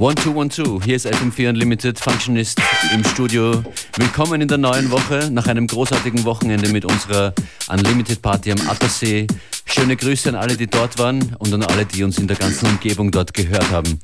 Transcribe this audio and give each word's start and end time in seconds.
One, 0.00 0.14
two, 0.14 0.34
one, 0.34 0.48
two. 0.48 0.80
Hier 0.82 0.96
ist 0.96 1.06
FM4 1.06 1.50
Unlimited 1.50 2.00
Functionist 2.00 2.58
im 2.94 3.04
Studio. 3.04 3.62
Willkommen 3.98 4.40
in 4.40 4.48
der 4.48 4.56
neuen 4.56 4.90
Woche 4.90 5.28
nach 5.30 5.46
einem 5.46 5.66
großartigen 5.66 6.24
Wochenende 6.24 6.70
mit 6.70 6.86
unserer 6.86 7.34
Unlimited 7.68 8.22
Party 8.22 8.50
am 8.50 8.66
Attersee. 8.66 9.26
Schöne 9.66 9.96
Grüße 9.96 10.30
an 10.30 10.36
alle, 10.36 10.56
die 10.56 10.68
dort 10.68 10.98
waren 10.98 11.36
und 11.38 11.52
an 11.52 11.62
alle, 11.64 11.84
die 11.84 12.02
uns 12.02 12.16
in 12.16 12.26
der 12.26 12.38
ganzen 12.38 12.66
Umgebung 12.70 13.10
dort 13.10 13.34
gehört 13.34 13.70
haben. 13.70 14.00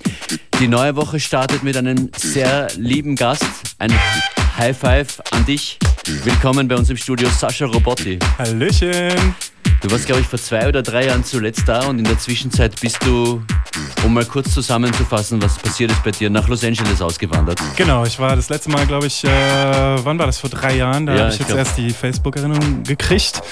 Die 0.61 0.69
neue 0.69 0.97
Woche 0.97 1.19
startet 1.19 1.63
mit 1.63 1.79
einem 1.79 2.11
sehr 2.15 2.69
lieben 2.77 3.17
Gast. 3.17 3.47
Ein 3.79 3.95
High 4.59 4.77
Five 4.77 5.23
an 5.31 5.47
dich. 5.47 5.79
Willkommen 6.25 6.69
bei 6.69 6.77
uns 6.77 6.91
im 6.91 6.99
Studio, 6.99 7.31
Sascha 7.31 7.65
Robotti. 7.65 8.19
Hallöchen. 8.37 9.35
Du 9.81 9.91
warst, 9.91 10.07
glaube 10.07 10.21
ich, 10.21 10.27
vor 10.27 10.39
zwei 10.39 10.69
oder 10.69 10.83
drei 10.83 11.07
Jahren 11.07 11.23
zuletzt 11.25 11.63
da 11.67 11.87
und 11.87 11.99
in 11.99 12.05
der 12.05 12.19
Zwischenzeit 12.19 12.81
bist 12.81 12.99
du, 13.05 13.43
um 14.07 14.15
mal 14.15 14.25
kurz 14.25 14.55
zusammenzufassen, 14.55 15.43
was 15.43 15.59
passiert 15.59 15.91
ist 15.91 16.03
bei 16.05 16.13
dir, 16.13 16.31
nach 16.31 16.47
Los 16.49 16.63
Angeles 16.63 17.03
ausgewandert. 17.03 17.59
Genau, 17.77 18.05
ich 18.05 18.19
war 18.21 18.37
das 18.37 18.49
letzte 18.49 18.71
Mal, 18.71 18.87
glaube 18.87 19.09
ich, 19.09 19.25
äh, 19.25 19.29
wann 19.29 20.19
war 20.19 20.27
das? 20.27 20.39
Vor 20.39 20.49
drei 20.49 20.77
Jahren. 20.77 21.07
Da 21.07 21.15
ja, 21.15 21.21
habe 21.23 21.33
ich 21.33 21.39
jetzt 21.39 21.49
glaub... 21.49 21.59
erst 21.59 21.77
die 21.77 21.91
Facebook-Erinnerung 21.91 22.85
gekriegt. 22.85 23.43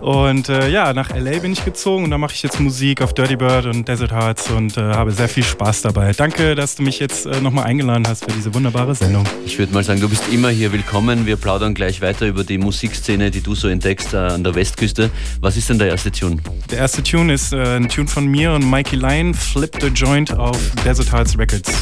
Und 0.00 0.48
äh, 0.48 0.68
ja, 0.70 0.92
nach 0.92 1.10
LA 1.10 1.40
bin 1.40 1.52
ich 1.52 1.64
gezogen 1.64 2.04
und 2.04 2.10
da 2.10 2.18
mache 2.18 2.32
ich 2.32 2.42
jetzt 2.42 2.60
Musik 2.60 3.02
auf 3.02 3.12
Dirty 3.12 3.34
Bird 3.34 3.66
und 3.66 3.88
Desert 3.88 4.12
Hearts 4.12 4.50
und 4.50 4.76
äh, 4.76 4.82
habe 4.82 5.10
sehr 5.10 5.28
viel 5.28 5.42
Spaß 5.42 5.82
dabei. 5.82 6.12
Danke, 6.12 6.54
dass 6.54 6.76
du 6.76 6.84
mich 6.84 7.00
jetzt 7.00 7.26
äh, 7.26 7.40
nochmal 7.40 7.64
eingeladen 7.64 8.06
hast 8.06 8.24
für 8.24 8.32
diese 8.32 8.54
wunderbare 8.54 8.94
Sendung. 8.94 9.24
Ich 9.44 9.58
würde 9.58 9.74
mal 9.74 9.82
sagen, 9.82 10.00
du 10.00 10.08
bist 10.08 10.32
immer 10.32 10.50
hier 10.50 10.72
willkommen. 10.72 11.26
Wir 11.26 11.36
plaudern 11.36 11.74
gleich 11.74 12.00
weiter 12.02 12.26
über 12.26 12.44
die 12.44 12.58
Musikszene, 12.58 13.32
die 13.32 13.40
du 13.40 13.56
so 13.56 13.66
entdeckst 13.66 14.14
äh, 14.14 14.18
an 14.18 14.44
der 14.44 14.54
Westküste. 14.54 15.10
Was 15.40 15.56
ist 15.56 15.70
denn 15.70 15.78
der 15.78 15.88
erste 15.88 16.12
Tune? 16.12 16.36
Der 16.70 16.78
erste 16.78 17.02
Tune 17.02 17.32
ist 17.32 17.52
äh, 17.52 17.76
ein 17.76 17.88
Tune 17.88 18.06
von 18.06 18.26
mir 18.26 18.52
und 18.52 18.70
Mikey 18.70 18.94
Lyon, 18.94 19.34
Flip 19.34 19.74
the 19.80 20.03
Joint 20.04 20.36
auf 20.38 20.58
Desert 20.84 21.10
Hearts 21.10 21.38
Records. 21.38 21.72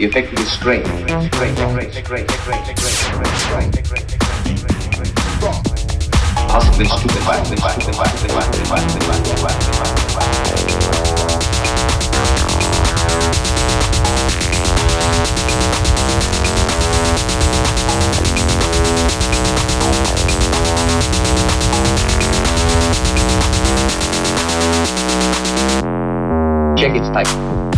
The 0.00 0.06
effect 0.06 0.32
is 0.32 0.50
strange. 0.50 0.86
Possibly 6.48 6.86
Check 26.78 26.96
its 26.96 27.08
type. 27.10 27.69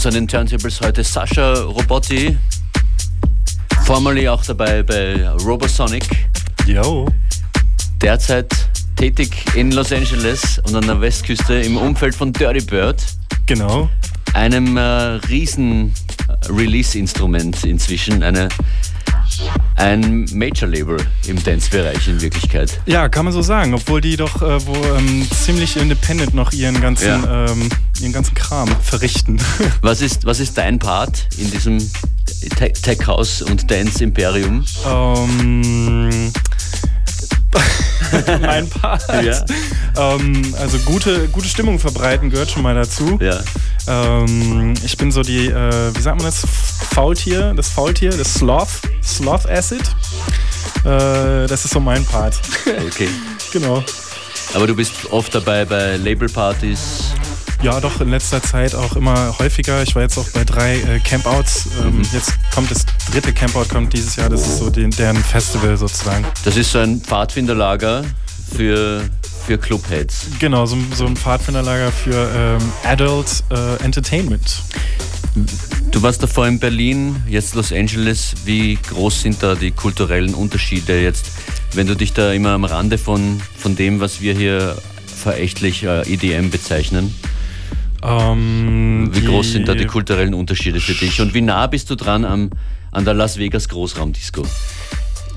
Uns 0.00 0.06
an 0.06 0.14
den 0.14 0.28
Turntables 0.28 0.80
heute 0.80 1.04
Sascha 1.04 1.52
Robotti, 1.52 2.38
formerly 3.84 4.26
auch 4.28 4.42
dabei 4.42 4.82
bei 4.82 5.28
Robosonic. 5.44 6.08
Yo. 6.66 7.06
Derzeit 8.00 8.50
tätig 8.96 9.30
in 9.54 9.72
Los 9.72 9.92
Angeles 9.92 10.58
und 10.64 10.74
an 10.74 10.86
der 10.86 11.02
Westküste 11.02 11.52
im 11.56 11.76
Umfeld 11.76 12.14
von 12.14 12.32
Dirty 12.32 12.64
Bird. 12.64 13.04
Genau. 13.44 13.90
Einem 14.32 14.78
äh, 14.78 14.80
riesen 14.80 15.92
Release-Instrument 16.48 17.62
inzwischen, 17.64 18.22
eine 18.22 18.48
ein 19.80 20.26
Major-Label 20.34 20.98
im 21.26 21.42
Dance-Bereich 21.42 22.06
in 22.06 22.20
Wirklichkeit. 22.20 22.80
Ja, 22.84 23.08
kann 23.08 23.24
man 23.24 23.32
so 23.32 23.40
sagen, 23.40 23.72
obwohl 23.72 24.02
die 24.02 24.16
doch 24.16 24.42
äh, 24.42 24.66
wo, 24.66 24.74
ähm, 24.94 25.26
ziemlich 25.30 25.76
independent 25.76 26.34
noch 26.34 26.52
ihren 26.52 26.80
ganzen, 26.82 27.06
ja. 27.06 27.46
ähm, 27.46 27.68
ihren 28.00 28.12
ganzen 28.12 28.34
Kram 28.34 28.68
verrichten. 28.82 29.40
Was 29.80 30.02
ist, 30.02 30.26
was 30.26 30.40
ist 30.40 30.58
dein 30.58 30.78
Part 30.78 31.28
in 31.38 31.50
diesem 31.50 31.78
Tech-House 32.82 33.42
und 33.42 33.70
Dance-Imperium? 33.70 34.64
Um, 34.84 36.10
mein 38.42 38.68
Part. 38.68 39.02
Ja. 39.24 39.44
Ähm, 39.96 40.54
also 40.58 40.78
gute, 40.80 41.28
gute 41.28 41.48
Stimmung 41.48 41.78
verbreiten 41.78 42.30
gehört 42.30 42.50
schon 42.50 42.62
mal 42.62 42.74
dazu. 42.74 43.18
Ja. 43.20 43.40
Ähm, 43.88 44.74
ich 44.84 44.96
bin 44.96 45.10
so 45.10 45.22
die, 45.22 45.46
äh, 45.46 45.94
wie 45.94 46.00
sagt 46.00 46.16
man 46.16 46.26
das? 46.26 46.44
Faultier, 46.92 47.54
das 47.54 47.70
Faultier, 47.70 48.10
das 48.10 48.34
Sloth, 48.34 48.68
Sloth 49.02 49.48
Acid. 49.48 49.82
Äh, 50.84 51.46
das 51.46 51.64
ist 51.64 51.70
so 51.72 51.80
mein 51.80 52.04
Part. 52.04 52.40
Okay. 52.86 53.08
genau. 53.52 53.82
Aber 54.54 54.66
du 54.66 54.74
bist 54.74 54.92
oft 55.10 55.34
dabei 55.34 55.64
bei 55.64 55.96
Labelpartys. 55.96 57.12
Ja, 57.62 57.78
doch, 57.78 58.00
in 58.00 58.10
letzter 58.10 58.42
Zeit 58.42 58.74
auch 58.74 58.96
immer 58.96 59.38
häufiger. 59.38 59.82
Ich 59.82 59.94
war 59.94 60.02
jetzt 60.02 60.16
auch 60.16 60.28
bei 60.30 60.44
drei 60.44 60.76
äh, 60.76 60.98
Campouts. 61.00 61.68
Ähm, 61.80 61.98
mhm. 61.98 62.06
Jetzt 62.12 62.32
kommt 62.54 62.70
das 62.70 62.86
dritte 63.12 63.32
Campout 63.34 63.66
kommt 63.70 63.92
dieses 63.92 64.16
Jahr. 64.16 64.30
Das 64.30 64.46
ist 64.46 64.58
so 64.58 64.70
den, 64.70 64.90
deren 64.90 65.22
Festival 65.22 65.76
sozusagen. 65.76 66.24
Das 66.44 66.56
ist 66.56 66.72
so 66.72 66.78
ein 66.78 67.00
Pfadfinderlager 67.00 68.02
für, 68.56 69.02
für 69.40 69.58
Clubheads. 69.58 70.26
Genau, 70.38 70.66
so, 70.66 70.76
so 70.94 71.06
ein 71.06 71.16
Pfadfinderlager 71.16 71.90
für 71.90 72.30
ähm, 72.34 72.72
Adult 72.84 73.42
äh, 73.50 73.82
Entertainment. 73.82 74.62
Du 75.90 76.02
warst 76.02 76.22
davor 76.22 76.46
in 76.46 76.58
Berlin, 76.58 77.16
jetzt 77.28 77.54
Los 77.54 77.72
Angeles. 77.72 78.34
Wie 78.44 78.76
groß 78.76 79.22
sind 79.22 79.42
da 79.42 79.54
die 79.54 79.70
kulturellen 79.70 80.34
Unterschiede 80.34 81.00
jetzt, 81.00 81.30
wenn 81.74 81.86
du 81.86 81.94
dich 81.94 82.12
da 82.12 82.32
immer 82.32 82.50
am 82.50 82.64
Rande 82.64 82.98
von, 82.98 83.40
von 83.56 83.76
dem, 83.76 84.00
was 84.00 84.20
wir 84.20 84.34
hier 84.34 84.76
verächtlich 85.06 85.84
äh, 85.84 86.02
EDM 86.12 86.50
bezeichnen? 86.50 87.14
Ähm, 88.02 89.10
wie 89.12 89.24
groß 89.24 89.52
sind 89.52 89.68
da 89.68 89.74
die 89.74 89.86
kulturellen 89.86 90.34
Unterschiede 90.34 90.80
für 90.80 90.94
dich 90.94 91.20
und 91.20 91.34
wie 91.34 91.42
nah 91.42 91.66
bist 91.66 91.90
du 91.90 91.96
dran 91.96 92.24
am, 92.24 92.50
an 92.92 93.04
der 93.04 93.14
Las 93.14 93.36
Vegas 93.36 93.68
Großraumdisco? 93.68 94.44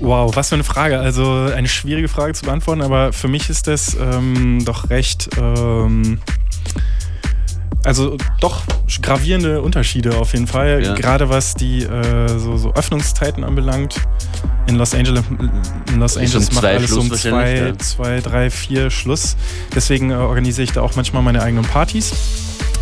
Wow, 0.00 0.34
was 0.36 0.48
für 0.48 0.56
eine 0.56 0.64
Frage. 0.64 0.98
Also 0.98 1.48
eine 1.54 1.68
schwierige 1.68 2.08
Frage 2.08 2.34
zu 2.34 2.44
beantworten, 2.44 2.82
aber 2.82 3.12
für 3.12 3.28
mich 3.28 3.48
ist 3.50 3.66
das 3.66 3.94
ähm, 3.94 4.64
doch 4.64 4.90
recht. 4.90 5.30
Ähm, 5.38 6.20
also 7.84 8.16
doch 8.40 8.62
gravierende 9.02 9.60
Unterschiede 9.60 10.16
auf 10.16 10.32
jeden 10.32 10.46
Fall. 10.46 10.82
Ja. 10.82 10.94
Gerade 10.94 11.28
was 11.28 11.54
die 11.54 11.82
äh, 11.82 12.28
so, 12.38 12.56
so, 12.56 12.72
Öffnungszeiten 12.74 13.44
anbelangt. 13.44 14.00
In 14.66 14.76
Los 14.76 14.94
Angeles, 14.94 15.24
in 15.88 16.00
Los 16.00 16.16
Angeles 16.16 16.48
um 16.48 16.54
macht 16.54 16.64
alles 16.64 16.90
Schluss 16.90 16.98
um 16.98 17.12
zwei, 17.12 17.54
ja. 17.56 17.78
zwei, 17.78 18.20
drei, 18.20 18.50
vier 18.50 18.90
Schluss. 18.90 19.36
Deswegen 19.74 20.10
äh, 20.10 20.14
organisiere 20.14 20.64
ich 20.64 20.72
da 20.72 20.80
auch 20.80 20.96
manchmal 20.96 21.22
meine 21.22 21.42
eigenen 21.42 21.64
Partys. 21.64 22.12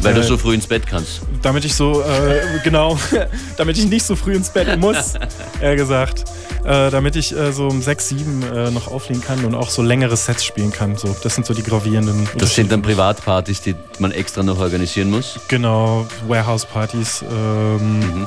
Weil 0.00 0.12
äh, 0.12 0.16
du 0.16 0.22
so 0.22 0.38
früh 0.38 0.54
ins 0.54 0.66
Bett 0.66 0.86
kannst. 0.86 1.22
Damit 1.42 1.64
ich 1.64 1.74
so, 1.74 2.02
äh, 2.02 2.60
genau, 2.62 2.98
damit 3.56 3.78
ich 3.78 3.86
nicht 3.86 4.04
so 4.04 4.16
früh 4.16 4.34
ins 4.34 4.50
Bett 4.50 4.78
muss, 4.78 5.14
eher 5.60 5.76
gesagt. 5.76 6.24
Äh, 6.64 6.90
damit 6.90 7.16
ich 7.16 7.36
äh, 7.36 7.52
so 7.52 7.66
um 7.66 7.82
6, 7.82 8.08
7 8.10 8.42
äh, 8.42 8.70
noch 8.70 8.86
auflegen 8.86 9.22
kann 9.22 9.44
und 9.44 9.56
auch 9.56 9.68
so 9.68 9.82
längere 9.82 10.16
Sets 10.16 10.44
spielen 10.44 10.72
kann. 10.72 10.96
So, 10.96 11.14
das 11.22 11.34
sind 11.34 11.44
so 11.44 11.54
die 11.54 11.64
gravierenden. 11.64 12.28
Das 12.38 12.54
sind 12.54 12.70
dann 12.70 12.82
Privatpartys, 12.82 13.60
die 13.62 13.74
man 13.98 14.12
extra 14.12 14.44
noch 14.44 14.60
organisieren 14.60 15.10
muss? 15.10 15.40
Genau, 15.48 16.06
Warehouse-Partys. 16.28 17.24
Ähm, 17.28 17.98
mhm 17.98 18.26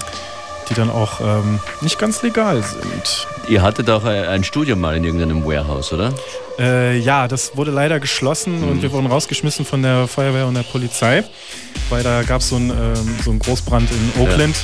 die 0.69 0.73
dann 0.73 0.89
auch 0.89 1.21
ähm, 1.21 1.59
nicht 1.81 1.99
ganz 1.99 2.21
legal 2.21 2.63
sind. 2.63 3.27
Ihr 3.47 3.61
hattet 3.61 3.89
auch 3.89 4.03
ein 4.05 4.43
Studio 4.43 4.75
mal 4.75 4.95
in 4.97 5.03
irgendeinem 5.03 5.45
Warehouse, 5.45 5.93
oder? 5.93 6.13
Äh, 6.57 6.97
ja, 6.99 7.27
das 7.27 7.57
wurde 7.57 7.71
leider 7.71 7.99
geschlossen 7.99 8.61
mhm. 8.61 8.69
und 8.69 8.81
wir 8.81 8.91
wurden 8.91 9.07
rausgeschmissen 9.07 9.65
von 9.65 9.81
der 9.81 10.07
Feuerwehr 10.07 10.47
und 10.47 10.55
der 10.55 10.63
Polizei, 10.63 11.23
weil 11.89 12.03
da 12.03 12.23
gab 12.23 12.41
es 12.41 12.49
so, 12.49 12.55
ein, 12.55 12.69
ähm, 12.69 13.15
so 13.23 13.31
einen 13.31 13.39
Großbrand 13.39 13.89
in 13.91 14.21
Oakland. 14.21 14.55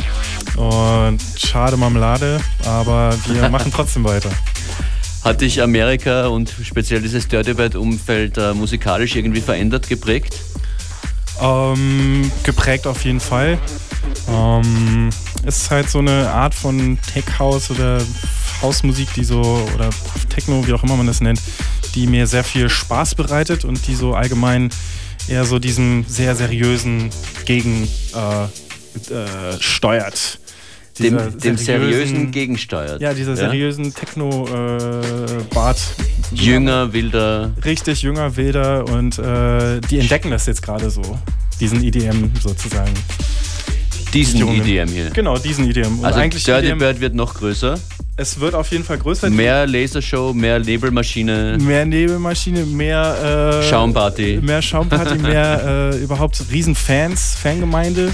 Ja. 0.55 0.63
Und 0.63 1.19
schade 1.37 1.77
Marmelade, 1.77 2.39
aber 2.65 3.13
wir 3.27 3.49
machen 3.49 3.71
trotzdem 3.73 4.03
weiter. 4.03 4.29
Hat 5.23 5.41
dich 5.41 5.61
Amerika 5.61 6.27
und 6.27 6.51
speziell 6.63 7.01
dieses 7.01 7.27
Dirty 7.27 7.53
Bad-Umfeld 7.53 8.37
äh, 8.37 8.53
musikalisch 8.53 9.15
irgendwie 9.15 9.41
verändert, 9.41 9.87
geprägt? 9.87 10.35
Ähm, 11.41 12.31
geprägt 12.43 12.85
auf 12.87 13.03
jeden 13.03 13.19
Fall. 13.19 13.57
Ähm, 14.29 15.09
es 15.43 15.63
ist 15.63 15.71
halt 15.71 15.89
so 15.89 15.99
eine 15.99 16.29
Art 16.29 16.53
von 16.53 16.99
Tech 17.13 17.25
House 17.39 17.71
oder 17.71 18.01
Hausmusik, 18.61 19.13
die 19.15 19.23
so, 19.23 19.41
oder 19.73 19.89
Techno, 20.29 20.65
wie 20.67 20.73
auch 20.73 20.83
immer 20.83 20.97
man 20.97 21.07
das 21.07 21.21
nennt, 21.21 21.41
die 21.95 22.05
mir 22.05 22.27
sehr 22.27 22.43
viel 22.43 22.69
Spaß 22.69 23.15
bereitet 23.15 23.65
und 23.65 23.87
die 23.87 23.95
so 23.95 24.13
allgemein 24.13 24.69
eher 25.27 25.45
so 25.45 25.57
diesem 25.57 26.05
sehr 26.07 26.35
seriösen 26.35 27.09
Gegen 27.45 27.87
äh, 28.13 28.43
äh, 29.13 29.59
steuert. 29.59 30.40
Dem, 31.01 31.39
dem, 31.39 31.57
seriösen, 31.57 32.31
gegensteuert. 32.31 33.01
Ja, 33.01 33.13
dieser 33.13 33.35
seriösen 33.35 33.85
ja? 33.85 33.91
Techno-Bart. 33.91 35.77
Äh, 35.77 36.35
jünger, 36.35 36.93
wilder. 36.93 37.51
Richtig, 37.65 38.01
jünger, 38.01 38.35
wilder 38.37 38.85
und 38.85 39.19
äh, 39.19 39.81
die 39.81 39.99
entdecken 39.99 40.31
das 40.31 40.45
jetzt 40.45 40.61
gerade 40.61 40.89
so. 40.89 41.01
Diesen 41.59 41.83
EDM 41.83 42.31
sozusagen. 42.41 42.93
Diesen 44.13 44.41
EDM 44.47 44.89
hier. 44.89 45.09
Genau, 45.11 45.37
diesen 45.37 45.69
EDM. 45.69 45.99
Und 45.99 46.05
also 46.05 46.19
eigentlich 46.19 46.43
Dirty 46.43 46.67
EDM, 46.67 46.79
Bird 46.79 46.99
wird 46.99 47.15
noch 47.15 47.33
größer. 47.33 47.79
Es 48.17 48.39
wird 48.39 48.55
auf 48.55 48.69
jeden 48.71 48.83
Fall 48.83 48.97
größer. 48.97 49.29
Mehr 49.29 49.65
Lasershow, 49.65 50.33
mehr 50.33 50.59
Nebelmaschine. 50.59 51.57
Mehr 51.59 51.85
Nebelmaschine, 51.85 52.65
mehr 52.65 53.61
äh, 53.63 53.69
Schaumparty. 53.69 54.41
Mehr 54.41 54.61
Schaumparty, 54.61 55.17
mehr 55.17 55.91
äh, 55.93 55.97
überhaupt 55.97 56.43
Riesenfans, 56.51 57.35
Fangemeinde. 57.41 58.11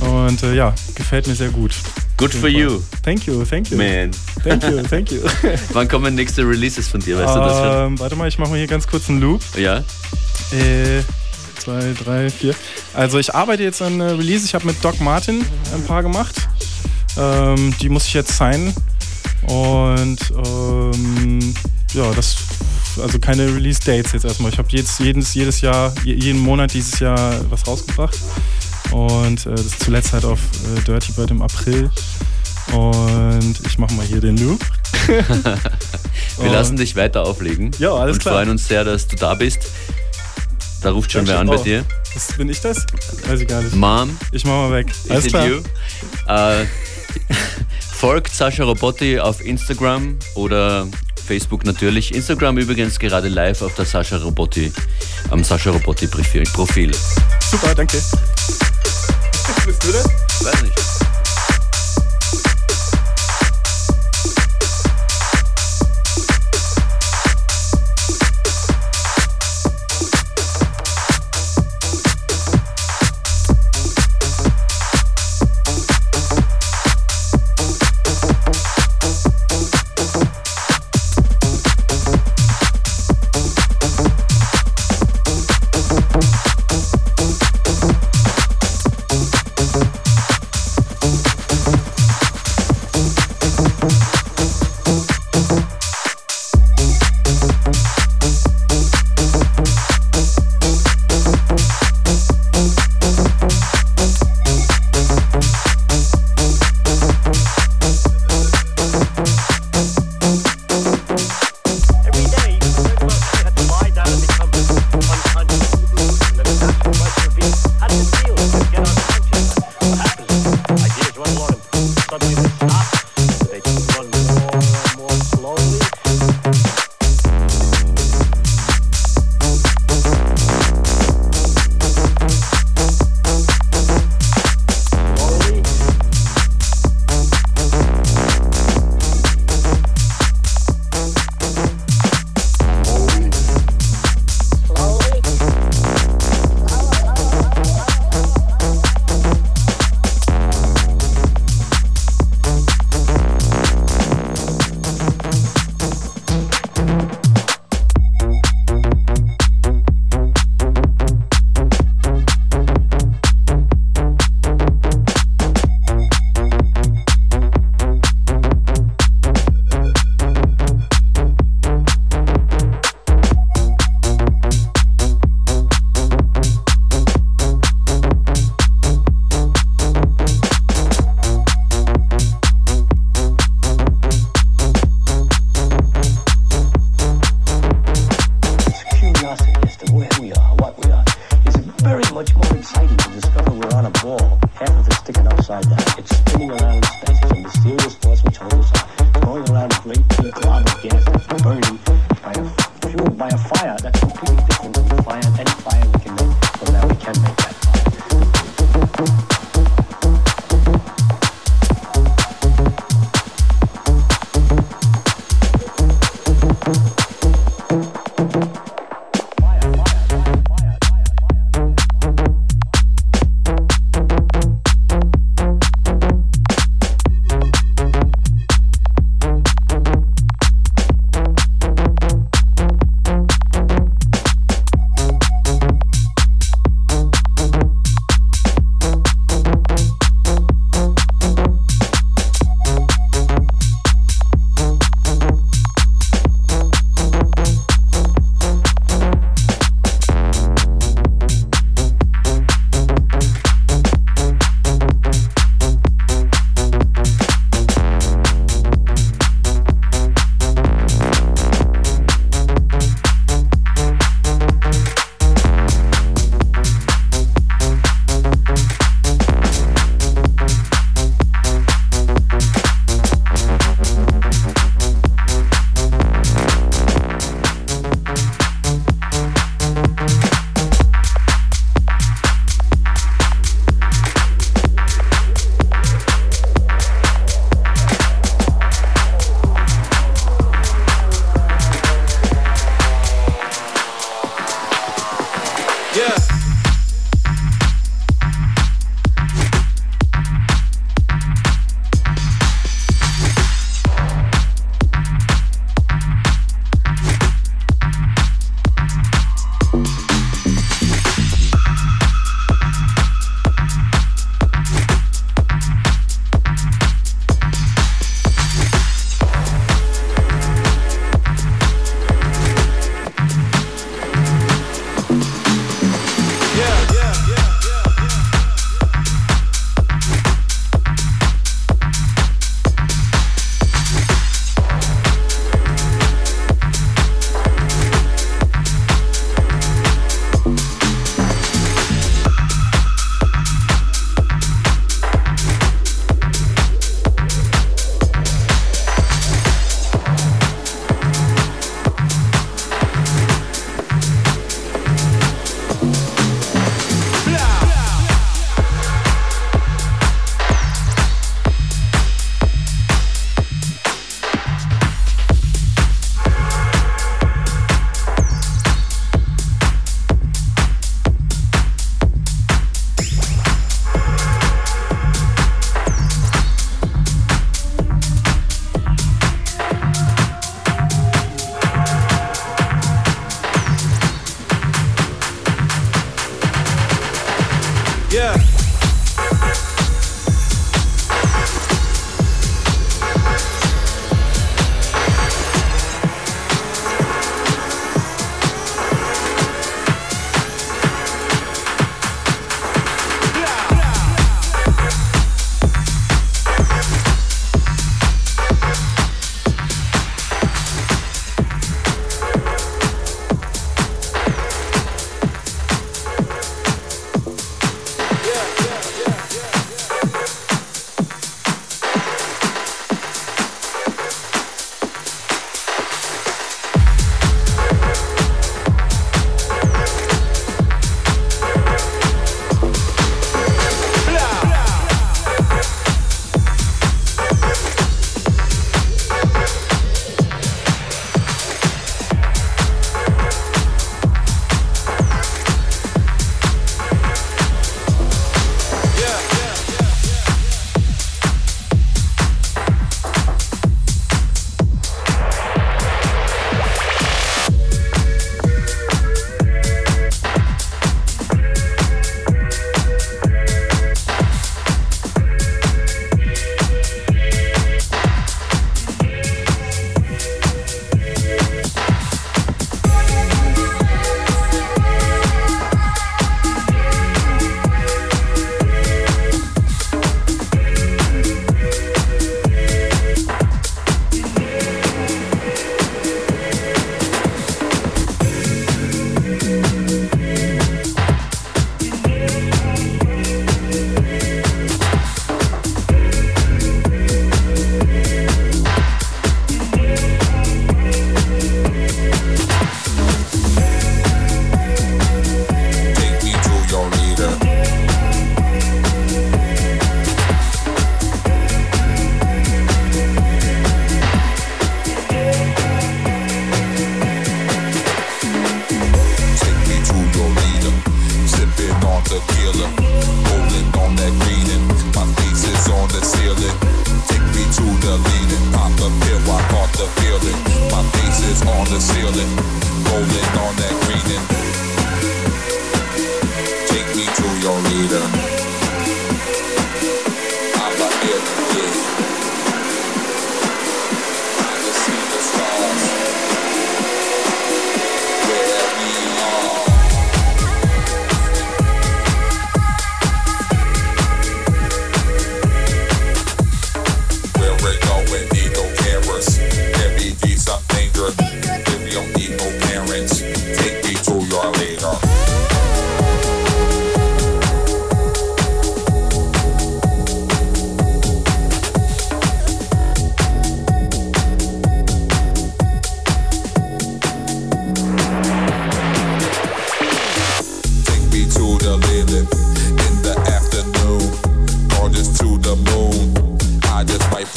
Und 0.00 0.42
äh, 0.42 0.54
ja, 0.54 0.74
gefällt 0.94 1.26
mir 1.26 1.34
sehr 1.34 1.50
gut. 1.50 1.72
Good 2.16 2.34
for 2.34 2.48
you. 2.48 2.80
Thank 3.02 3.26
you, 3.26 3.44
thank 3.44 3.70
you. 3.70 3.76
Man. 3.76 4.10
Thank 4.42 4.64
you, 4.64 4.82
thank 4.82 5.10
you. 5.10 5.20
Wann 5.72 5.88
kommen 5.88 6.14
nächste 6.14 6.42
Releases 6.42 6.88
von 6.88 7.00
dir? 7.00 7.18
Weißt 7.18 7.34
du 7.34 7.40
das 7.40 7.58
schon? 7.58 7.92
Ähm, 7.92 7.98
warte 7.98 8.16
mal, 8.16 8.28
ich 8.28 8.38
mache 8.38 8.50
mal 8.50 8.58
hier 8.58 8.66
ganz 8.66 8.86
kurz 8.86 9.08
einen 9.08 9.20
Loop. 9.20 9.40
Ja. 9.56 9.78
Äh, 9.78 11.02
zwei, 11.58 11.94
drei, 12.04 12.30
vier. 12.30 12.54
Also 12.94 13.18
ich 13.18 13.34
arbeite 13.34 13.62
jetzt 13.62 13.82
an 13.82 14.00
Release. 14.00 14.44
Ich 14.44 14.54
habe 14.54 14.66
mit 14.66 14.82
Doc 14.84 15.00
Martin 15.00 15.44
ein 15.74 15.84
paar 15.84 16.02
gemacht. 16.02 16.48
Ähm, 17.16 17.74
die 17.80 17.88
muss 17.88 18.06
ich 18.06 18.14
jetzt 18.14 18.36
signen. 18.36 18.74
Und 19.48 20.18
ähm, 20.44 21.54
ja, 21.94 22.10
das 22.14 22.36
also 23.00 23.18
keine 23.18 23.46
Release-Dates 23.46 24.12
jetzt 24.12 24.24
erstmal. 24.24 24.52
Ich 24.52 24.58
habe 24.58 24.68
jetzt 24.70 25.00
jedes, 25.00 25.34
jedes 25.34 25.60
Jahr, 25.60 25.94
jeden 26.04 26.40
Monat 26.40 26.74
dieses 26.74 26.98
Jahr 27.00 27.34
was 27.50 27.66
rausgebracht. 27.66 28.18
Und 28.92 29.46
äh, 29.46 29.54
das 29.54 29.78
zuletzt 29.78 30.12
halt 30.12 30.24
auf 30.24 30.38
äh, 30.40 30.80
Dirty 30.82 31.12
Bird 31.12 31.30
im 31.30 31.42
April. 31.42 31.90
Und 32.72 33.54
ich 33.66 33.78
mache 33.78 33.94
mal 33.94 34.06
hier 34.06 34.20
den 34.20 34.36
Loop. 34.36 34.60
Wir 36.38 36.50
lassen 36.50 36.76
dich 36.76 36.94
weiter 36.96 37.24
auflegen. 37.24 37.70
Ja, 37.78 37.94
alles 37.94 38.16
und 38.16 38.22
klar. 38.22 38.34
Und 38.34 38.38
freuen 38.40 38.50
uns 38.50 38.68
sehr, 38.68 38.84
dass 38.84 39.08
du 39.08 39.16
da 39.16 39.34
bist. 39.34 39.70
Da 40.82 40.90
ruft 40.90 41.12
schon 41.12 41.26
wer 41.26 41.38
an 41.38 41.46
bei 41.46 41.56
dir. 41.58 41.84
Das, 42.14 42.32
bin 42.36 42.48
ich 42.48 42.60
das? 42.60 42.86
Weiß 43.26 43.40
ich 43.40 43.48
gar 43.48 43.62
nicht. 43.62 43.74
Mom. 43.74 44.16
Ich 44.32 44.44
mach 44.44 44.68
mal 44.68 44.72
weg. 44.72 44.92
Alles 45.08 45.26
klar. 45.26 45.46
You? 45.46 45.60
Äh, 46.28 46.66
folgt 47.92 48.34
Sascha 48.34 48.64
Robotti 48.64 49.20
auf 49.20 49.40
Instagram 49.40 50.16
oder 50.34 50.88
Facebook 51.24 51.64
natürlich. 51.64 52.14
Instagram 52.14 52.58
übrigens 52.58 52.98
gerade 52.98 53.28
live 53.28 53.62
auf 53.62 53.74
der 53.76 53.84
Sascha 53.84 54.16
Robotti, 54.16 54.72
am 55.30 55.44
Sascha 55.44 55.70
Robotti 55.70 56.08
Profil. 56.08 56.90
Super, 57.40 57.74
danke. 57.74 57.98
Bist 59.66 59.84
du 59.84 59.92
das? 59.92 60.06
Weiß 60.44 60.62
nicht. 60.62 61.01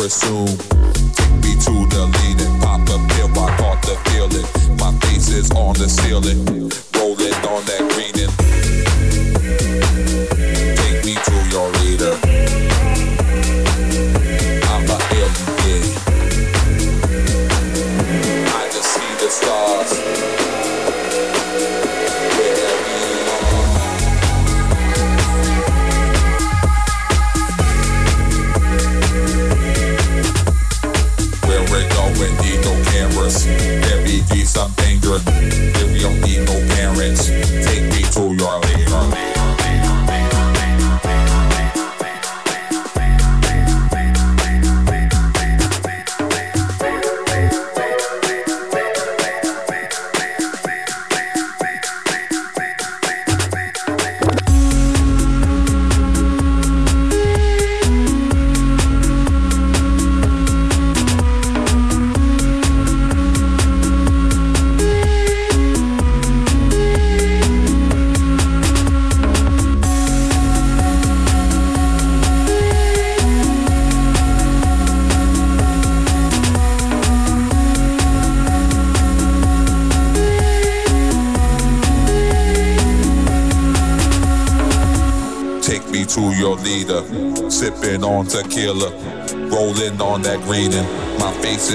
pessoa. 0.06 0.74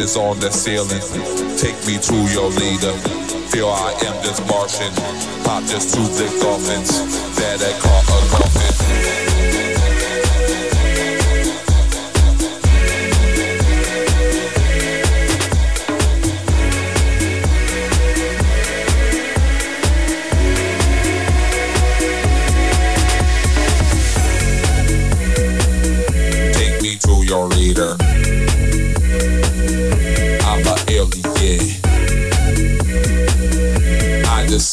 Is 0.00 0.16
on 0.16 0.40
the 0.40 0.50
ceiling. 0.50 1.02
Take 1.58 1.76
me 1.86 1.98
to 1.98 2.14
your 2.32 2.48
leader. 2.48 2.92
Feel 3.50 3.68
I 3.68 3.92
am 4.06 4.24
just 4.24 4.40
Martian. 4.46 4.90
Pop 5.44 5.62
just 5.64 5.94
two 5.94 6.00
big 6.16 6.40
dolphins 6.40 6.88
that 7.36 7.60
I 7.60 7.78
caught 7.80 8.04
a 8.08 8.30
coffin. 8.30 8.89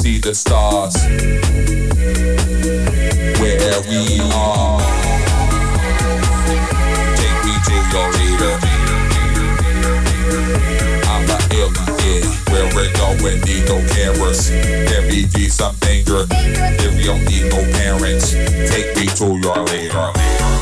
See 0.08 0.20
the 0.20 0.34
stars 0.34 0.96
where 3.41 3.80
we 3.89 4.20
are. 4.34 4.80
Take 7.20 7.39
me 7.46 7.54
to 7.67 7.76
your 7.91 8.08
leader. 8.17 8.54
I'm 11.12 11.28
an 11.36 11.41
alien, 11.52 12.24
where 12.52 12.67
we're 12.76 12.93
going, 12.93 13.41
need 13.41 13.65
no 13.67 13.78
cameras. 13.93 14.50
There 14.50 15.02
be 15.10 15.50
some 15.50 15.76
danger 15.82 16.26
if 16.32 16.93
you 17.00 17.08
don't 17.08 17.26
need 17.26 17.52
no 17.52 17.60
parents. 17.78 18.32
Take 18.72 18.96
me 18.96 19.08
to 19.20 19.26
your 19.43 19.60
leader. 19.65 20.57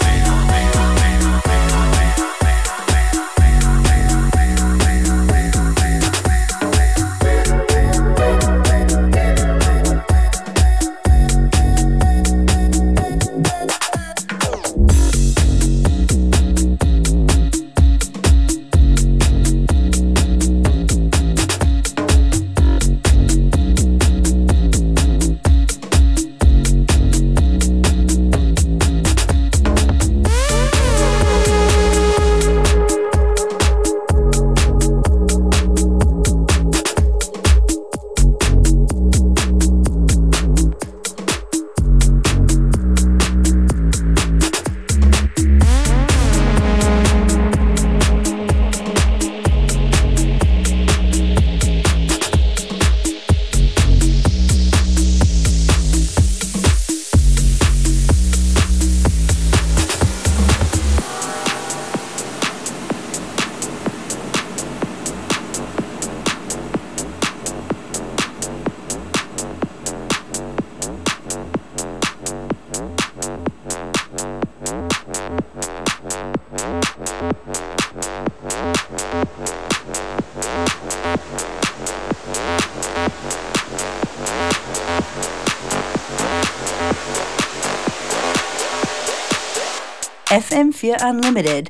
FM4 90.85 91.01
Unlimited. 91.01 91.67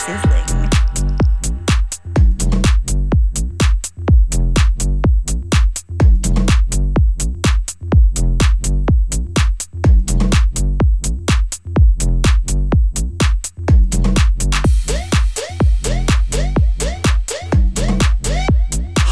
Sizzling. 0.00 0.68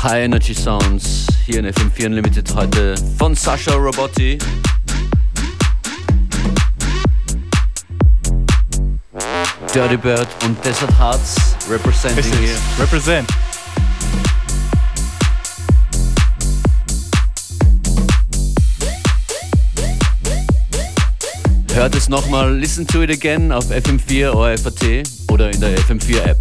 High 0.02 0.24
Energy 0.24 0.54
Sounds 0.54 1.28
hier 1.46 1.60
in 1.60 1.66
FM4 1.66 2.06
Unlimited 2.06 2.52
heute 2.56 2.96
von 3.16 3.36
Sascha 3.36 3.74
Robotti. 3.74 4.38
Dirty 9.72 9.96
Bird 9.96 10.26
und 10.44 10.64
Desert 10.64 10.90
Hearts 10.98 11.36
representing 11.70 12.24
hier. 12.40 12.56
Represent. 12.78 13.28
Hört 21.72 21.94
es 21.94 22.08
nochmal, 22.08 22.52
listen 22.58 22.84
to 22.84 23.02
it 23.02 23.10
again 23.10 23.52
auf 23.52 23.70
FM4 23.70 24.32
ORFAT 24.32 25.04
oder 25.30 25.52
in 25.52 25.60
der 25.60 25.78
FM4 25.78 26.24
App. 26.24 26.39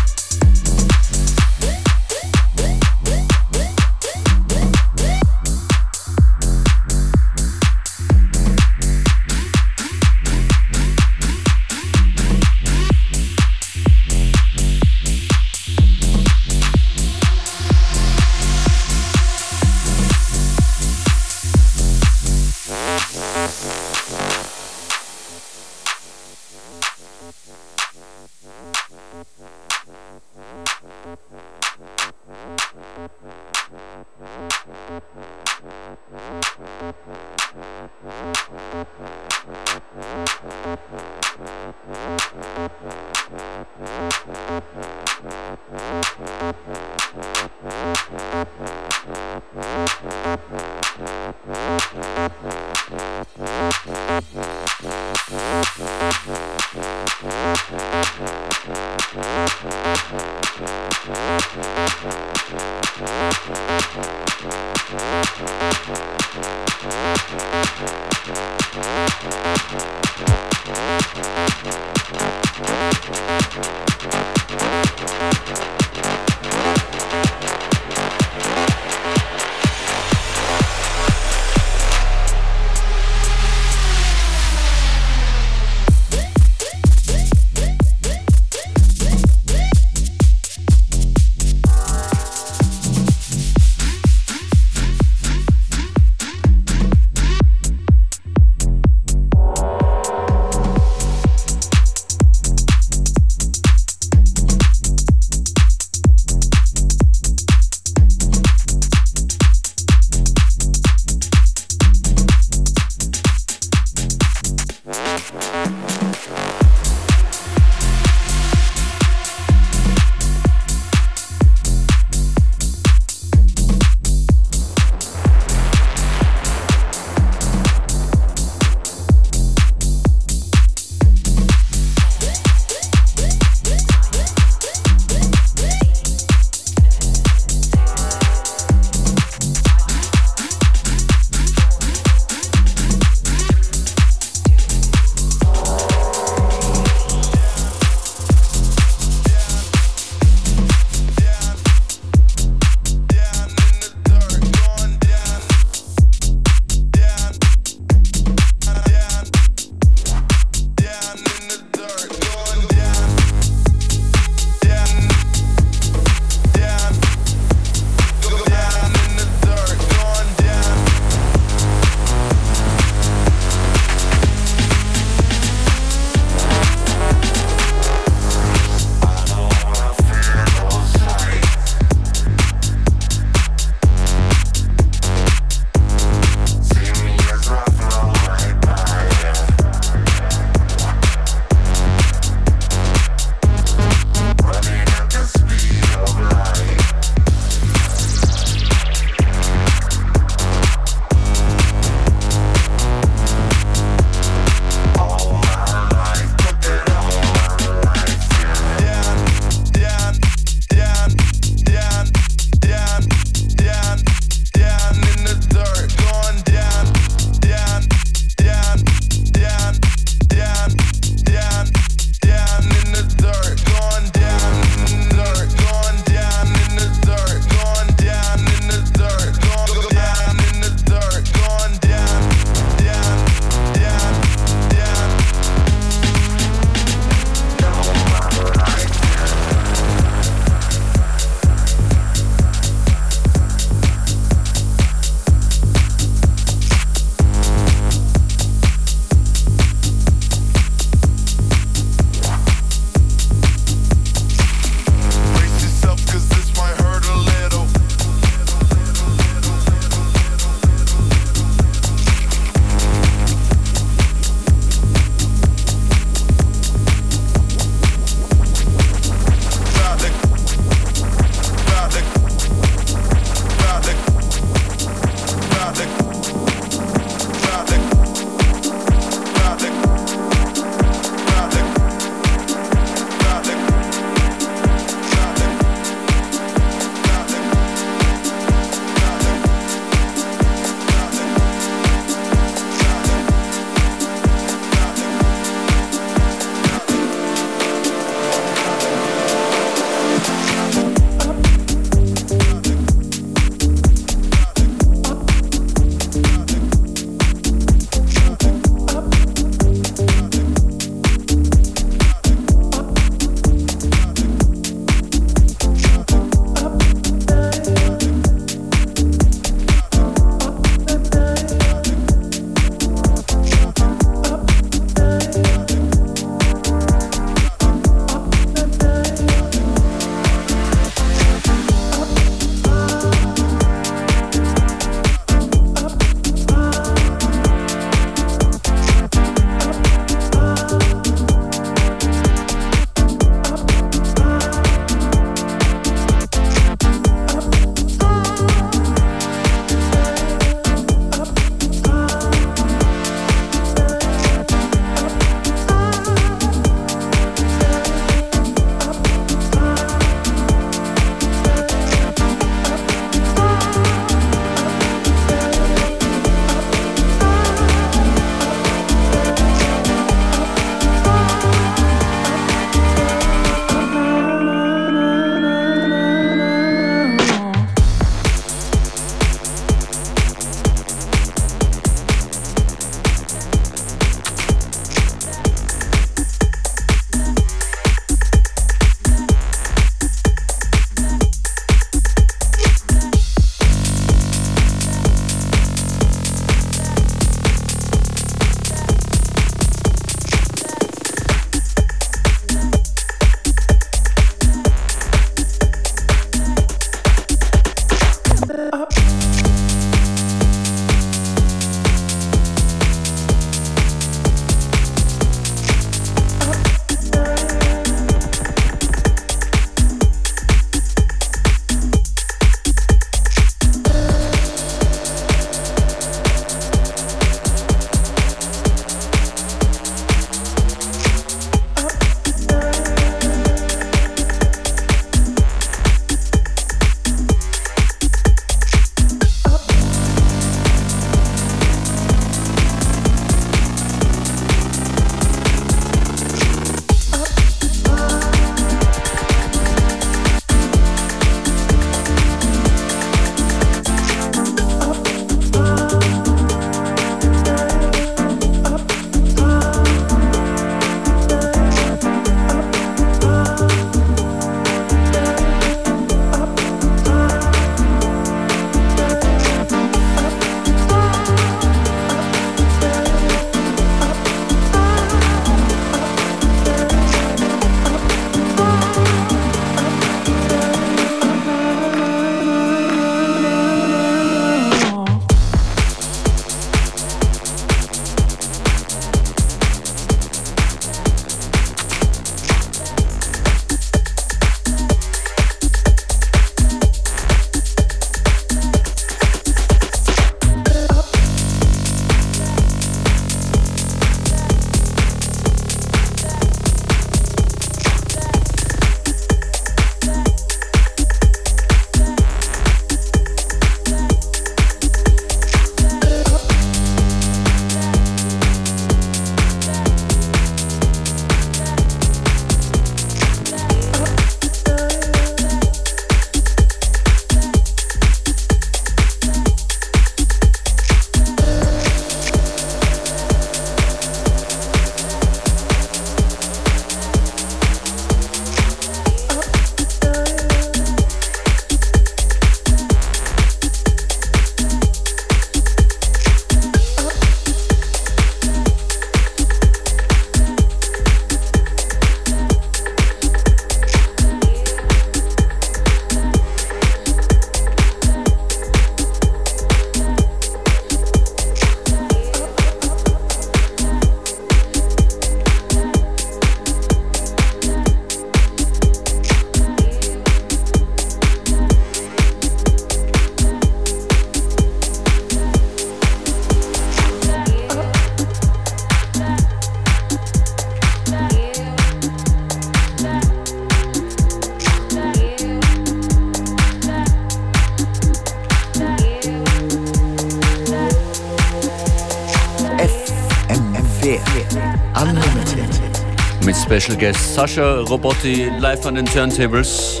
Special 596.88 596.98
Guest 596.98 597.34
Sascha 597.34 597.80
Robotti 597.80 598.50
live 598.60 598.86
an 598.86 598.94
den 598.94 599.04
Turntables. 599.04 600.00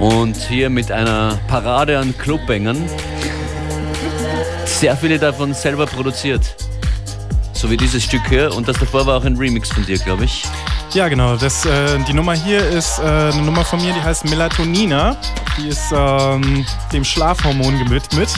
Und 0.00 0.34
hier 0.34 0.70
mit 0.70 0.90
einer 0.90 1.38
Parade 1.46 1.98
an 1.98 2.16
Clubbängern. 2.16 2.88
Sehr 4.64 4.96
viele 4.96 5.18
davon 5.18 5.52
selber 5.52 5.84
produziert. 5.84 6.56
So 7.52 7.70
wie 7.70 7.76
dieses 7.76 8.02
Stück 8.02 8.26
hier. 8.30 8.54
Und 8.54 8.66
das 8.66 8.78
davor 8.78 9.04
war 9.04 9.18
auch 9.18 9.24
ein 9.26 9.36
Remix 9.36 9.68
von 9.68 9.84
dir, 9.84 9.98
glaube 9.98 10.24
ich. 10.24 10.44
Ja, 10.94 11.08
genau. 11.08 11.36
Das, 11.36 11.66
äh, 11.66 11.98
die 12.08 12.14
Nummer 12.14 12.32
hier 12.32 12.66
ist 12.66 12.98
äh, 12.98 13.02
eine 13.02 13.42
Nummer 13.42 13.64
von 13.64 13.82
mir, 13.82 13.92
die 13.92 14.00
heißt 14.00 14.24
Melatonina. 14.24 15.16
Die 15.58 15.68
ist 15.68 15.92
ähm, 15.94 16.64
dem 16.92 17.04
Schlafhormon 17.04 17.78
gewidmet. 17.78 18.30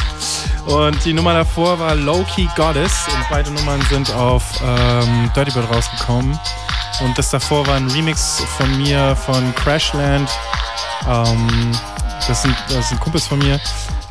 Und 0.67 1.05
die 1.05 1.13
Nummer 1.13 1.35
davor 1.35 1.79
war 1.79 1.95
Low 1.95 2.25
Key 2.35 2.49
Goddess. 2.57 3.07
Und 3.15 3.25
beide 3.31 3.53
Nummern 3.53 3.81
sind 3.89 4.13
auf 4.15 4.43
ähm, 4.65 5.31
Dirty 5.37 5.53
Bird 5.53 5.71
rausgekommen. 5.71 6.37
Und 7.01 7.17
das 7.19 7.31
davor 7.31 7.67
war 7.67 7.77
ein 7.77 7.89
Remix 7.89 8.43
von 8.57 8.77
mir 8.79 9.17
von 9.17 9.55
Crashland. 9.55 10.31
Ähm, 11.09 11.73
das, 12.27 12.43
sind, 12.43 12.57
das 12.69 12.89
sind 12.89 13.01
Kumpels 13.01 13.27
von 13.27 13.39
mir. 13.39 13.61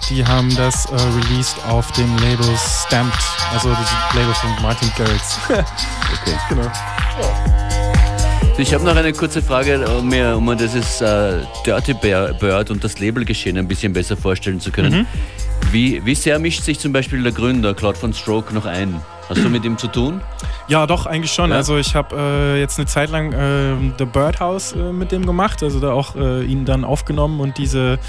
Die 0.09 0.25
haben 0.25 0.55
das 0.55 0.85
äh, 0.85 0.95
released 0.95 1.57
auf 1.65 1.91
dem 1.93 2.15
Label 2.17 2.47
Stamped. 2.57 3.19
Also 3.51 3.69
das 3.69 3.91
Label 4.13 4.33
von 4.35 4.49
Martin 4.61 4.91
Garrix. 4.97 5.37
okay. 5.49 6.37
Genau. 6.49 6.63
Ja. 6.63 7.54
Ich 8.57 8.73
habe 8.73 8.85
noch 8.85 8.95
eine 8.95 9.11
kurze 9.11 9.41
Frage, 9.41 9.85
um 9.99 10.07
mir, 10.07 10.37
um 10.37 10.45
mir 10.45 10.55
dieses 10.55 11.01
äh, 11.01 11.41
Dirty 11.65 11.93
Bird 11.93 12.71
und 12.71 12.81
das 12.85 12.97
Labelgeschehen 12.99 13.57
ein 13.57 13.67
bisschen 13.67 13.91
besser 13.91 14.15
vorstellen 14.15 14.61
zu 14.61 14.71
können. 14.71 14.99
Mhm. 14.99 15.05
Wie, 15.71 16.05
wie 16.05 16.15
sehr 16.15 16.39
mischt 16.39 16.63
sich 16.63 16.79
zum 16.79 16.93
Beispiel 16.93 17.21
der 17.21 17.33
Gründer 17.33 17.73
Claude 17.73 17.99
von 17.99 18.13
Stroke 18.13 18.53
noch 18.53 18.65
ein? 18.65 19.01
Hast 19.27 19.43
du 19.43 19.49
mit 19.49 19.65
ihm 19.65 19.77
zu 19.77 19.87
tun? 19.87 20.21
Ja, 20.69 20.87
doch, 20.87 21.05
eigentlich 21.05 21.33
schon. 21.33 21.49
Ja. 21.49 21.57
Also 21.57 21.77
ich 21.77 21.95
habe 21.95 22.15
äh, 22.15 22.59
jetzt 22.59 22.79
eine 22.79 22.85
Zeit 22.85 23.09
lang 23.09 23.33
äh, 23.33 23.75
The 23.97 24.05
Birdhouse 24.05 24.71
äh, 24.71 24.93
mit 24.93 25.11
dem 25.11 25.25
gemacht, 25.25 25.61
also 25.61 25.81
da 25.81 25.91
auch 25.91 26.15
äh, 26.15 26.45
ihn 26.45 26.63
dann 26.63 26.85
aufgenommen 26.85 27.41
und 27.41 27.57
diese 27.57 27.99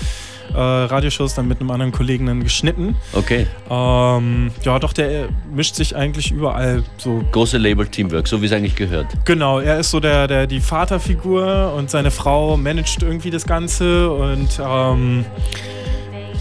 äh, 0.55 0.59
Radioshows 0.59 1.35
dann 1.35 1.49
mit 1.49 1.61
einem 1.61 1.71
anderen 1.71 1.93
Kollegen 1.93 2.27
dann 2.27 2.43
geschnitten. 2.43 2.97
Okay. 3.13 3.47
Ähm, 3.71 4.51
ja, 4.63 4.79
doch, 4.79 4.93
der 4.93 5.29
mischt 5.53 5.75
sich 5.75 5.95
eigentlich 5.97 6.31
überall 6.31 6.83
so. 6.99 7.23
Große 7.33 7.59
Label-Teamwork, 7.59 8.27
so 8.27 8.41
wie 8.43 8.47
es 8.47 8.53
eigentlich 8.53 8.77
gehört. 8.77 9.07
Genau, 9.25 9.61
er 9.61 9.79
ist 9.79 9.91
so 9.91 10.01
der, 10.01 10.27
der 10.27 10.47
die 10.47 10.61
Vaterfigur 10.61 11.73
und 11.77 11.91
seine 11.91 12.11
Frau 12.11 12.57
managt 12.57 13.03
irgendwie 13.03 13.31
das 13.31 13.47
Ganze 13.47 14.11
und 14.11 14.61
ähm, 14.61 15.25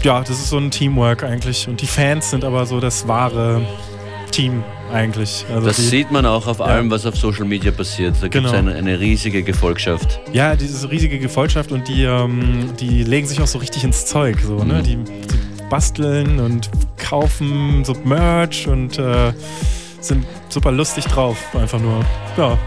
ja, 0.02 0.20
das 0.20 0.30
ist 0.30 0.50
so 0.50 0.58
ein 0.58 0.70
Teamwork 0.70 1.24
eigentlich. 1.24 1.68
Und 1.68 1.80
die 1.80 1.86
Fans 1.86 2.30
sind 2.30 2.44
aber 2.44 2.66
so 2.66 2.80
das 2.80 3.08
wahre 3.08 3.62
Team 4.30 4.62
eigentlich. 4.92 5.44
Also 5.52 5.66
das 5.66 5.76
sieht 5.76 6.10
man 6.10 6.26
auch 6.26 6.46
auf 6.46 6.58
ja. 6.58 6.66
allem, 6.66 6.90
was 6.90 7.06
auf 7.06 7.16
Social 7.16 7.44
Media 7.44 7.70
passiert. 7.70 8.14
Da 8.20 8.28
gibt 8.28 8.46
es 8.46 8.52
genau. 8.52 8.70
eine, 8.70 8.74
eine, 8.74 9.00
riesige 9.00 9.42
Gefolgschaft. 9.42 10.20
Ja, 10.32 10.54
diese 10.54 10.90
riesige 10.90 11.18
Gefolgschaft 11.18 11.72
und 11.72 11.88
die, 11.88 12.04
ähm, 12.04 12.70
die 12.78 13.02
legen 13.02 13.26
sich 13.26 13.40
auch 13.40 13.46
so 13.46 13.58
richtig 13.58 13.84
ins 13.84 14.06
Zeug. 14.06 14.38
So, 14.40 14.58
ne? 14.58 14.64
mhm. 14.64 14.70
ne? 14.70 14.82
die, 14.82 14.96
die, 14.96 15.36
basteln 15.68 16.38
und 16.38 16.70
kaufen 16.96 17.84
so 17.84 17.94
Merch 18.04 18.68
und 18.68 18.98
äh, 18.98 19.32
sind 20.00 20.24
super 20.48 20.72
lustig 20.72 21.04
drauf. 21.06 21.36
Einfach 21.54 21.80
nur. 21.80 22.04
Ja. 22.36 22.58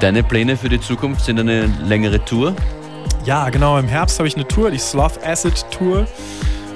Deine 0.00 0.22
Pläne 0.22 0.56
für 0.56 0.68
die 0.68 0.80
Zukunft 0.80 1.24
sind 1.24 1.40
eine 1.40 1.66
längere 1.84 2.24
Tour? 2.24 2.54
Ja, 3.24 3.50
genau. 3.50 3.78
Im 3.78 3.88
Herbst 3.88 4.18
habe 4.18 4.28
ich 4.28 4.36
eine 4.36 4.46
Tour, 4.46 4.70
die 4.70 4.78
Sloth 4.78 5.18
Acid 5.24 5.66
Tour. 5.70 6.06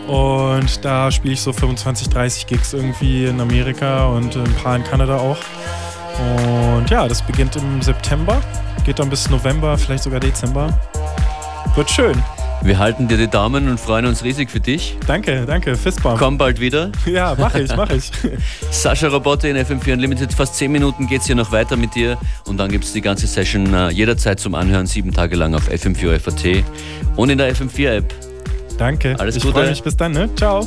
Und 0.06 0.84
da 0.84 1.10
spiele 1.10 1.34
ich 1.34 1.40
so 1.40 1.52
25, 1.52 2.08
30 2.08 2.46
Gigs 2.46 2.72
irgendwie 2.72 3.26
in 3.26 3.40
Amerika 3.40 4.06
und 4.06 4.36
ein 4.36 4.54
paar 4.62 4.76
in 4.76 4.84
Kanada 4.84 5.16
auch. 5.16 5.38
Und 6.18 6.90
ja, 6.90 7.08
das 7.08 7.22
beginnt 7.22 7.56
im 7.56 7.80
September, 7.80 8.40
geht 8.84 8.98
dann 8.98 9.08
bis 9.08 9.30
November, 9.30 9.78
vielleicht 9.78 10.02
sogar 10.02 10.20
Dezember. 10.20 10.78
Wird 11.74 11.90
schön. 11.90 12.22
Wir 12.64 12.78
halten 12.78 13.08
dir 13.08 13.16
die 13.16 13.26
Daumen 13.26 13.68
und 13.68 13.80
freuen 13.80 14.06
uns 14.06 14.22
riesig 14.22 14.48
für 14.48 14.60
dich. 14.60 14.96
Danke, 15.08 15.46
danke, 15.46 15.74
Fistbump. 15.74 16.18
Komm 16.18 16.38
bald 16.38 16.60
wieder. 16.60 16.92
Ja, 17.06 17.34
mach 17.36 17.54
ich, 17.56 17.74
mach 17.76 17.90
ich. 17.90 18.12
Sascha 18.70 19.08
Robotte 19.08 19.48
in 19.48 19.56
FM4 19.56 19.94
Unlimited. 19.94 20.32
Fast 20.32 20.56
10 20.56 20.70
Minuten 20.70 21.08
geht 21.08 21.22
es 21.22 21.26
hier 21.26 21.34
noch 21.34 21.50
weiter 21.50 21.76
mit 21.76 21.94
dir 21.96 22.18
und 22.46 22.58
dann 22.58 22.70
gibt 22.70 22.84
es 22.84 22.92
die 22.92 23.00
ganze 23.00 23.26
Session 23.26 23.74
uh, 23.74 23.88
jederzeit 23.88 24.38
zum 24.38 24.54
Anhören, 24.54 24.86
sieben 24.86 25.12
Tage 25.12 25.34
lang 25.34 25.54
auf 25.56 25.68
FM4 25.68 26.20
FAT 26.20 26.64
und 27.16 27.30
in 27.30 27.38
der 27.38 27.52
FM4 27.52 27.96
App. 27.96 28.31
Danke. 28.78 29.16
Alles 29.18 29.36
ich 29.36 29.42
Gute. 29.42 29.50
Ich 29.50 29.62
freue 29.62 29.70
mich. 29.70 29.82
Bis 29.82 29.96
dann, 29.96 30.12
ne? 30.12 30.28
Ciao. 30.36 30.66